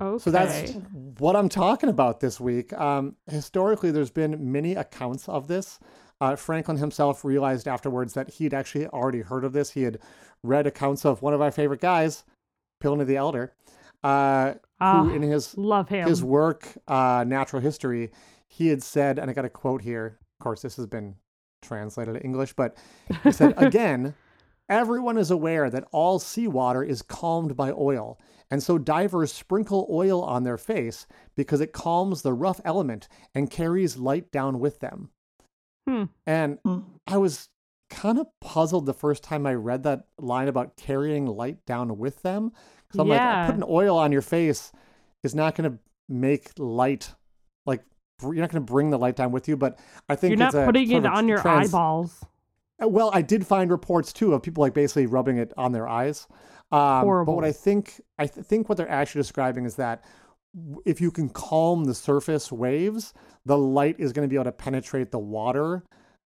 [0.00, 0.22] okay.
[0.22, 0.72] So that's
[1.18, 2.72] what I'm talking about this week.
[2.72, 5.80] Um, historically, there's been many accounts of this.
[6.20, 9.70] Uh, Franklin himself realized afterwards that he'd actually already heard of this.
[9.70, 9.98] He had
[10.42, 12.24] read accounts of one of our favorite guys,
[12.80, 13.52] Pliny the Elder,
[14.02, 16.08] uh, Ah, who in his love him.
[16.08, 18.10] his work, uh, Natural History,
[18.46, 20.18] he had said, and I got a quote here.
[20.40, 21.16] Of course, this has been
[21.62, 22.76] translated to English, but
[23.24, 24.14] he said, again,
[24.68, 28.18] everyone is aware that all seawater is calmed by oil.
[28.50, 33.50] And so divers sprinkle oil on their face because it calms the rough element and
[33.50, 35.10] carries light down with them.
[35.88, 36.04] Hmm.
[36.26, 36.78] And Hmm.
[37.06, 37.48] I was
[37.90, 42.22] kind of puzzled the first time I read that line about carrying light down with
[42.22, 42.52] them.
[42.86, 43.38] Because I'm Yeah.
[43.40, 44.72] like, putting oil on your face
[45.22, 47.14] is not going to make light,
[47.66, 47.82] like,
[48.22, 49.56] you're not going to bring the light down with you.
[49.56, 52.24] But I think You're it's not a putting it on your trans- eyeballs.
[52.82, 55.88] Uh, Well, I did find reports too of people like basically rubbing it on their
[55.88, 56.26] eyes.
[56.70, 60.27] Um, But what I think, I th- think what they're actually describing is that w-
[60.84, 64.52] if you can calm the surface waves, the light is going to be able to
[64.52, 65.84] penetrate the water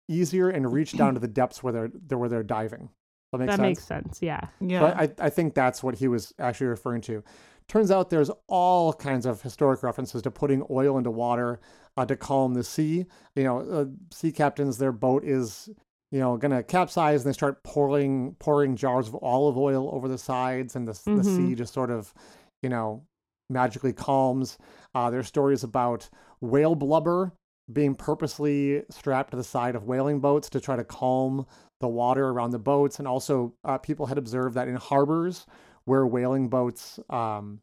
[0.08, 2.90] easier and reach down to the depths where they're, they're where they're diving.
[3.32, 3.58] That makes sense.
[3.58, 3.68] That sense.
[3.68, 4.22] makes sense.
[4.22, 4.42] Yeah.
[4.62, 4.80] Yeah.
[4.80, 7.24] So I, I think that's what he was actually referring to.
[7.68, 11.60] Turns out there's all kinds of historic references to putting oil into water
[11.98, 13.06] uh, to calm the sea.
[13.36, 15.68] You know, uh, sea captains, their boat is,
[16.12, 20.08] you know, going to capsize and they start pouring pouring jars of olive oil over
[20.08, 21.26] the sides, and the, the Mhm.
[21.26, 22.14] sea just sort of,
[22.62, 23.04] you know,
[23.50, 24.58] magically calms.
[24.94, 26.10] Uh, there's stories about
[26.42, 27.34] whale blubber
[27.72, 31.46] being purposely strapped to the side of whaling boats to try to calm
[31.80, 33.00] the water around the boats.
[33.00, 35.46] And also, uh, people had observed that in harbors
[35.86, 37.60] where whaling boats um,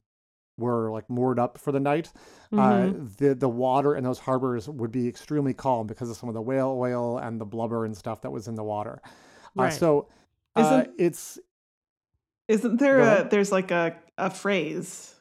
[0.59, 2.12] were like moored up for the night,
[2.53, 2.59] Mhm.
[2.59, 6.35] uh, the the water in those harbors would be extremely calm because of some of
[6.35, 9.01] the whale oil and the blubber and stuff that was in the water.
[9.59, 10.09] Uh, so
[10.57, 11.38] uh, Isn't- it's
[12.49, 15.12] Isn't there a there's like a, a phrase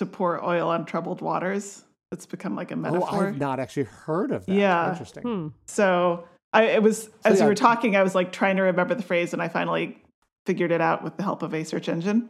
[0.00, 1.84] to pour oil on troubled waters?
[2.12, 3.06] It's become like a metaphor.
[3.08, 3.28] oh, metaphor.
[3.28, 4.52] I've not actually heard of that.
[4.52, 4.90] Yeah.
[4.90, 5.22] interesting.
[5.22, 5.48] Hmm.
[5.66, 7.44] So I it was as yeah.
[7.44, 10.02] you were talking, I was like trying to remember the phrase, and I finally
[10.46, 12.28] figured it out with the help of a search engine.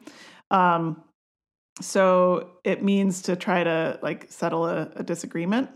[0.51, 1.03] Um,
[1.81, 5.71] so it means to try to like settle a, a disagreement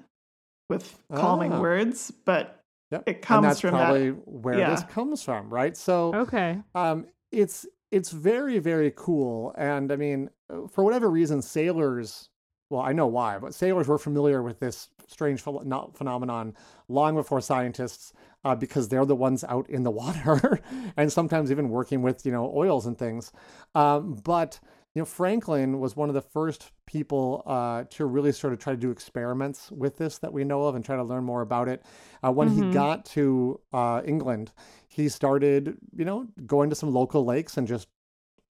[0.68, 1.60] with calming Ah.
[1.60, 3.02] words, but Yep.
[3.06, 4.28] it comes and that's from probably that.
[4.28, 4.70] where yeah.
[4.70, 5.74] this comes from, right?
[5.76, 6.60] So Okay.
[6.74, 10.30] um, it's it's very very cool, and I mean,
[10.70, 12.28] for whatever reason, sailors.
[12.70, 16.54] Well, I know why, but sailors were familiar with this strange ph- not phenomenon
[16.88, 18.12] long before scientists,
[18.44, 20.60] uh, because they're the ones out in the water,
[20.96, 23.30] and sometimes even working with you know oils and things.
[23.74, 24.58] Um, but
[24.94, 28.72] you know, Franklin was one of the first people uh, to really sort of try
[28.72, 31.68] to do experiments with this that we know of and try to learn more about
[31.68, 31.82] it.
[32.22, 32.54] Uh, when Mhm.
[32.54, 34.52] he got to uh, England,
[34.94, 37.88] he started, you know, going to some local lakes and just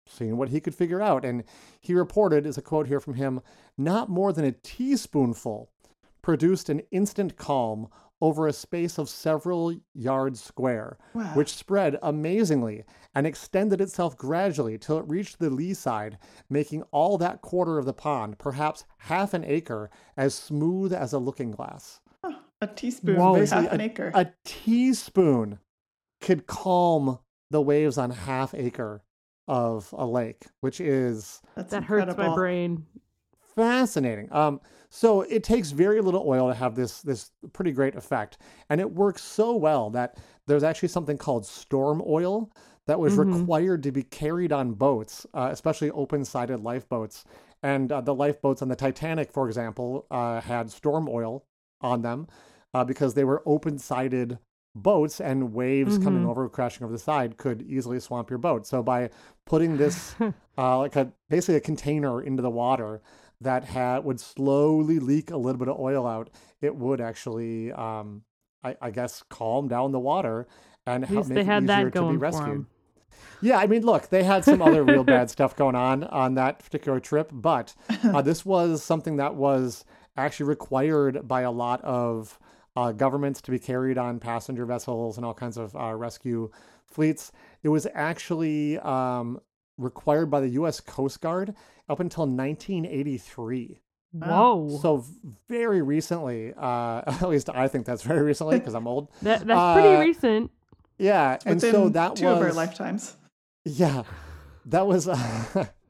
[0.06, 1.24] seeing what he could figure out.
[1.24, 1.46] And
[1.80, 3.40] he reported, as a quote here from him,
[3.78, 5.70] not more than a teaspoonful
[6.22, 7.88] produced an instant calm
[8.22, 11.34] over a space of several yards square, Wow.
[11.34, 12.84] which spread amazingly
[13.16, 16.18] and extended itself gradually till it reached the lee side,
[16.50, 21.20] making all that quarter of the pond, perhaps half an acre, as smooth as a
[21.20, 22.02] looking glass.
[22.62, 23.46] a teaspoon, Whoa.
[23.46, 24.12] half an acre.
[24.14, 25.60] A teaspoon
[26.24, 27.20] could calm
[27.52, 29.04] the waves on half acre
[29.48, 32.86] of a lake, which is That's That hurts my brain.
[33.56, 34.32] fascinating.
[34.34, 34.60] Um,
[34.90, 38.38] So it takes very little oil to have this this pretty great effect,
[38.70, 42.52] and it works so well that there's actually something called storm oil
[42.86, 43.26] that was Mhm.
[43.40, 47.24] required to be carried on boats, uh, especially open-sided lifeboats.
[47.64, 51.44] And uh, the lifeboats on the Titanic, for example, uh, had storm oil
[51.82, 52.28] on them
[52.76, 54.38] uh, because they were open-sided
[54.76, 56.30] boats, and waves coming Mhm.
[56.30, 58.66] over, crashing over the side, could easily swamp your boat.
[58.66, 59.10] So by
[59.46, 60.16] putting this
[60.58, 63.02] uh, like a basically a container into the water
[63.42, 66.30] that had would slowly leak a little bit of oil out,
[66.62, 68.24] it would actually, um,
[68.64, 70.48] I, I guess, calm down the water
[70.86, 72.66] and help make they it easier to be rescued.
[73.42, 76.60] Yeah, I mean, look, they had some other real bad stuff going on on that
[76.60, 82.40] particular trip, but uh, this was something that was actually required by a lot of
[82.76, 86.50] uh, governments to be carried on passenger vessels and all kinds of uh, rescue
[86.86, 87.32] fleets.
[87.64, 89.40] It was actually um,
[89.78, 90.80] required by the U.S.
[90.80, 91.56] Coast Guard
[91.90, 93.80] up until 1983.
[94.14, 94.80] Whoa.
[94.82, 95.04] So
[95.50, 99.10] very recently, uh, at least I think that's very recently because I'm old.
[99.22, 100.52] that, that's pretty uh, recent.
[100.98, 103.16] Yeah, and Within so that two was of our lifetimes.
[103.66, 104.04] yeah,
[104.66, 105.08] that was.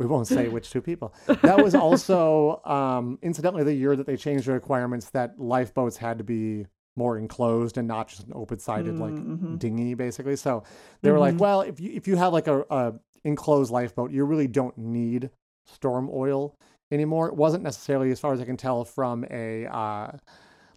[0.00, 1.14] we won't say which two people.
[1.42, 6.18] That was also, um, incidentally, the year that they changed the requirements that lifeboats had
[6.18, 9.56] to be more enclosed and not just an open-sided like Mm-hmm.
[9.56, 10.36] dinghy, basically.
[10.36, 10.64] So
[11.02, 11.38] they were like, Mhm.
[11.40, 15.30] well, if you if you have like a, a enclosed lifeboat, you really don't need
[15.66, 16.56] storm oil
[16.90, 17.28] anymore.
[17.28, 20.12] It wasn't necessarily, as far as I can tell, from a uh,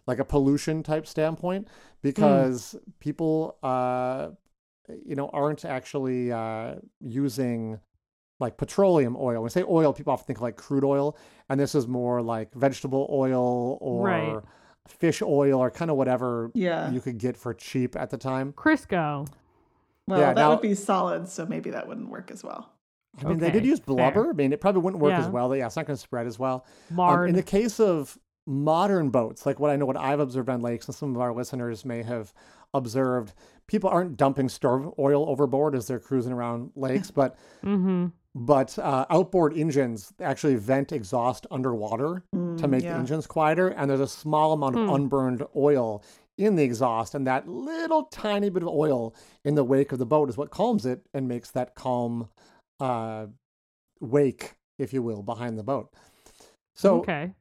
[0.06, 1.66] like a pollution type standpoint,
[2.02, 4.28] because people, uh,
[5.04, 7.80] you know, aren't actually uh, using
[8.40, 9.42] like petroleum oil.
[9.42, 11.16] When I say oil, people often think like crude oil,
[11.48, 14.38] and this is more like vegetable oil or Right.
[14.88, 16.90] fish oil or kind of whatever Yeah.
[16.90, 18.52] you could get for cheap at the time.
[18.52, 19.26] Crisco.
[20.06, 22.70] Well, Yeah, that now- would be solid, so maybe that wouldn't work as well.
[23.22, 23.94] I mean, they did Okay, use fair.
[23.94, 24.30] blubber.
[24.30, 25.54] I mean, it probably wouldn't work as well.
[25.54, 26.66] Yeah, it's not going to spread as well.
[26.98, 30.60] Um, in the case of modern boats, like what I know, what I've observed on
[30.60, 32.34] lakes, and some of our listeners may have
[32.74, 33.32] observed,
[33.68, 38.06] people aren't dumping storm oil overboard as they're cruising around lakes, but mm-hmm.
[38.34, 42.24] But uh, outboard engines actually vent exhaust underwater
[42.56, 44.94] to make the engines quieter, and there's a small amount of Hmm.
[44.94, 46.02] unburned oil
[46.36, 50.06] in the exhaust, and that little tiny bit of oil in the wake of the
[50.06, 52.28] boat is what calms it and makes that calm
[52.80, 53.26] uh,
[54.00, 55.92] wake, if you will, behind the boat.
[56.74, 57.32] So okay.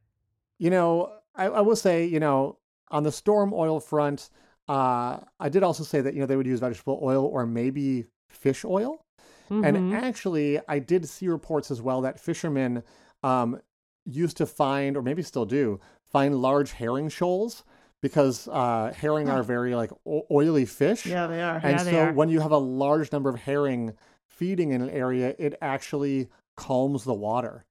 [0.59, 2.59] you know, I, I will say, you know,
[2.91, 4.29] on the storm oil front,
[4.69, 8.05] uh, I did also say that you know they would use vegetable oil or maybe
[8.29, 9.03] fish oil.
[9.49, 9.65] Mhm.
[9.65, 12.83] And actually, I did see reports as well that fishermen
[13.23, 13.59] um,
[14.05, 15.79] used to find, or maybe still do,
[16.11, 17.63] find large herring shoals
[18.01, 21.05] because uh, herring are very like o- oily fish.
[21.05, 21.55] Yeah, they are.
[21.63, 22.13] And Yeah, so are.
[22.13, 23.93] when you have a large number of herring
[24.27, 26.27] feeding in an area, it actually
[26.57, 27.65] calms the water.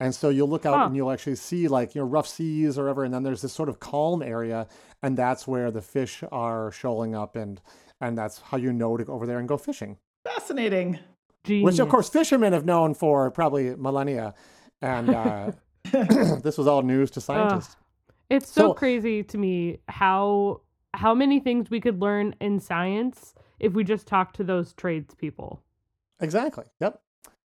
[0.00, 0.86] And so you'll look out Huh.
[0.86, 3.04] and you'll actually see like, you know, rough seas or whatever.
[3.04, 4.66] And then there's this sort of calm area.
[5.02, 7.36] And that's where the fish are shoaling up.
[7.36, 7.60] And,
[8.00, 10.98] and that's how you know to go over there and go fishing, Fascinating.
[11.46, 11.64] Genius.
[11.64, 14.34] which of course fishermen have known for probably millennia.
[14.82, 15.52] And uh,
[16.42, 17.76] this was all news to scientists.
[18.28, 20.60] It's so, So- crazy to me how
[20.94, 25.62] how many things we could learn in science if we just talk to those tradespeople.
[26.20, 26.64] Exactly.
[26.80, 27.00] Yep.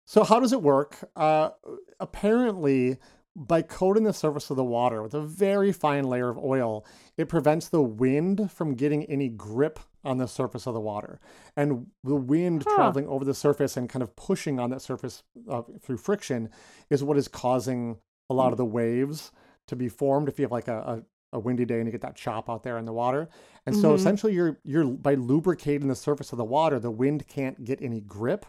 [0.05, 0.97] So how does it work?
[1.15, 1.51] Uh,
[1.99, 2.97] apparently,
[3.35, 6.85] by coating the surface of the water with a very fine layer of oil,
[7.17, 11.19] it prevents the wind from getting any grip on the surface of the water.
[11.57, 12.75] And the wind Huh.
[12.75, 16.49] traveling over the surface and kind of pushing on that surface uh, through friction
[16.89, 17.97] is what is causing
[18.29, 19.31] a lot of the waves
[19.67, 20.29] to be formed.
[20.29, 22.63] If you have like a, a, a windy day and you get that chop out
[22.63, 23.27] there in the water,
[23.65, 23.95] and so Mhm.
[23.95, 27.99] essentially you're you're by lubricating the surface of the water, the wind can't get any
[27.99, 28.45] grip,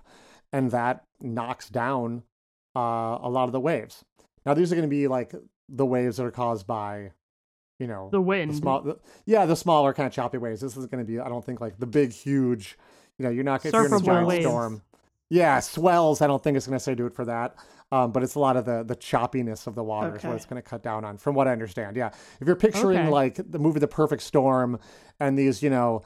[0.53, 2.23] and that knocks down
[2.77, 4.05] uh, a lot of the waves.
[4.47, 5.35] Now these are going to be like
[5.69, 7.11] the waves that are caused by,
[7.79, 8.53] you know, The wind.
[8.53, 10.61] the small, the, yeah, the smaller kind of choppy waves.
[10.61, 12.79] This is going to be, I don't think, like the big, huge.
[13.19, 14.45] You know, you're not if you're in a Surfable giant waves.
[14.45, 14.83] storm.
[15.29, 16.23] Yeah, swells.
[16.23, 17.57] I don't think it's going to say do it for that.
[17.91, 20.45] Um, but it's a lot of the the choppiness of the water is what it's
[20.45, 21.97] going to cut down on, from what I understand.
[21.97, 22.11] Yeah,
[22.41, 23.09] if you're picturing Okay.
[23.11, 24.79] like the movie The Perfect Storm,
[25.21, 26.03] and these, you know,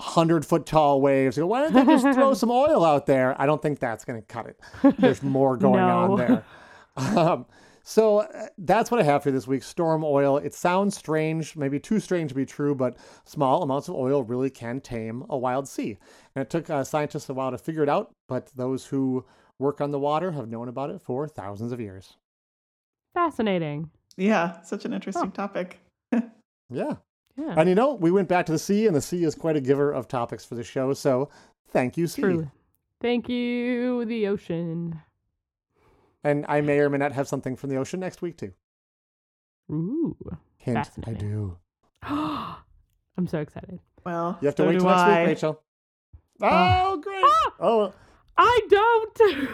[0.00, 3.38] hundred foot tall waves, go, why don't they just throw some oil out there?
[3.40, 4.60] I don't think that's going to cut it.
[4.98, 6.44] There's more going on there.
[6.96, 7.46] Um,
[7.90, 9.64] so uh, that's what I have for this week.
[9.64, 10.36] Storm oil.
[10.36, 14.48] It sounds strange, maybe too strange to be true, but small amounts of oil really
[14.48, 15.98] can tame a wild sea.
[16.36, 19.24] And it took uh, scientists a while to figure it out, but those who
[19.58, 22.16] work on the water have known about it for thousands of years.
[23.12, 23.90] Fascinating.
[24.16, 25.80] Yeah, such an interesting topic.
[26.12, 26.94] Yeah.
[27.36, 27.54] Yeah.
[27.56, 29.60] And you know, we went back to the sea, and the sea is quite a
[29.60, 30.92] giver of topics for the show.
[30.92, 31.28] So
[31.70, 32.22] thank you, sea.
[32.22, 32.50] Truly.
[33.00, 35.00] Thank you, the ocean.
[36.22, 38.52] And I may or may not have something from the ocean next week, too.
[39.70, 40.16] Ooh.
[40.56, 41.56] Hint, I do.
[42.02, 43.80] I'm so excited.
[44.04, 45.20] Well, You have to so wait do till next I.
[45.20, 45.62] week, Rachel.
[46.42, 47.22] Oh, great.
[47.24, 47.52] Ah!
[47.60, 47.92] Oh,
[48.36, 49.48] I don't.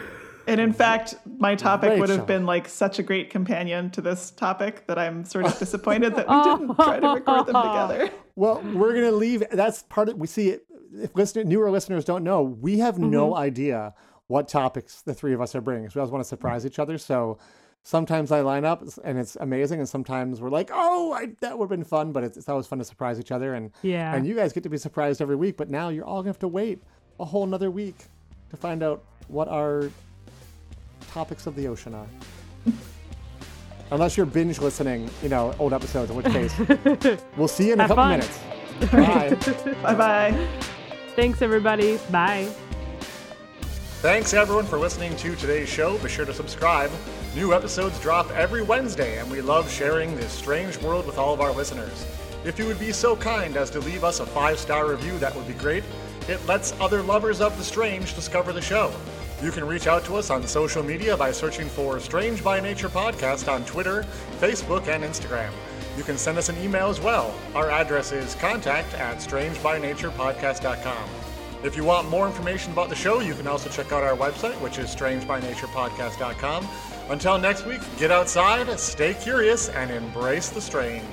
[0.47, 4.31] And in fact, my topic would have been like such a great companion to this
[4.31, 8.09] topic that I'm sort of disappointed that we didn't try to record them together.
[8.37, 9.43] well, we're gonna leave.
[9.51, 10.49] That's part of we see.
[10.51, 10.63] It
[10.93, 13.39] if listener, newer listeners don't know, we have no Mm-hmm.
[13.39, 13.93] idea
[14.27, 15.89] what topics the three of us are bringing.
[15.89, 16.97] So we always want to surprise each other.
[16.97, 17.37] So
[17.83, 21.65] sometimes I line up and it's amazing, and sometimes we're like, "Oh, I, that would
[21.65, 23.53] have been fun," but it's, it's always fun to surprise each other.
[23.53, 24.13] And Yeah.
[24.15, 25.55] and you guys get to be surprised every week.
[25.57, 26.81] But now you're all gonna have to wait
[27.19, 27.95] a whole another week
[28.49, 29.89] to find out what our
[31.11, 32.07] topics of the ocean are.
[33.91, 36.53] Unless you're binge listening, you know, old episodes, in which case
[37.37, 38.19] we'll see you in a Have couple fun.
[38.19, 38.39] minutes.
[38.91, 39.73] Bye.
[39.81, 40.47] Bye bye.
[41.15, 41.97] Thanks, everybody.
[42.11, 42.49] Bye.
[44.01, 45.97] Thanks everyone for listening to today's show.
[45.97, 46.91] Be sure to subscribe.
[47.35, 51.41] New episodes drop every Wednesday, and we love sharing this strange world with all of
[51.41, 52.05] our listeners.
[52.45, 55.35] If you would be so kind as to leave us a five star review, that
[55.35, 55.83] would be great.
[56.27, 58.93] It lets other lovers of the strange discover the show.
[59.41, 62.89] You can reach out to us on social media by searching for Strange by Nature
[62.89, 64.05] Podcast on Twitter,
[64.39, 65.51] Facebook, and Instagram.
[65.97, 67.33] You can send us an email as well.
[67.55, 71.09] Our address is contact at strangebynaturepodcast.com.
[71.63, 74.59] If you want more information about the show, you can also check out our website,
[74.61, 76.67] which is strangebynaturepodcast.com.
[77.09, 81.03] Until next week, get outside, stay curious, and embrace the strange.